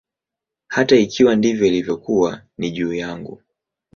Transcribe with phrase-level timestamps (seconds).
[0.67, 3.41] Hata ikiwa ndivyo ilivyokuwa, ni juu yangu.